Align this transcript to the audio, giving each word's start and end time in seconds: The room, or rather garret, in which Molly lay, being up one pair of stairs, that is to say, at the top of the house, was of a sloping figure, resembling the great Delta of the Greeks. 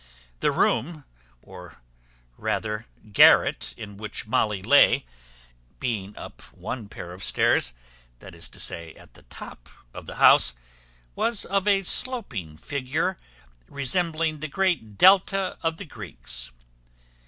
The 0.39 0.51
room, 0.51 1.05
or 1.43 1.77
rather 2.35 2.87
garret, 3.11 3.75
in 3.77 3.97
which 3.97 4.25
Molly 4.25 4.63
lay, 4.63 5.05
being 5.79 6.17
up 6.17 6.41
one 6.53 6.89
pair 6.89 7.11
of 7.11 7.23
stairs, 7.23 7.73
that 8.17 8.33
is 8.33 8.49
to 8.49 8.59
say, 8.59 8.95
at 8.95 9.13
the 9.13 9.21
top 9.21 9.69
of 9.93 10.07
the 10.07 10.15
house, 10.15 10.55
was 11.13 11.45
of 11.45 11.67
a 11.67 11.83
sloping 11.83 12.57
figure, 12.57 13.19
resembling 13.67 14.39
the 14.39 14.47
great 14.47 14.97
Delta 14.97 15.59
of 15.61 15.77
the 15.77 15.85
Greeks. 15.85 16.51